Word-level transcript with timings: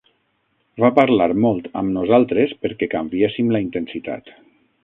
Va 0.83 0.89
parlar 0.99 1.27
molt 1.43 1.69
amb 1.83 1.95
nosaltres 1.99 2.57
perquè 2.65 2.91
canviéssim 2.97 3.55
la 3.57 3.63
intensitat. 3.67 4.37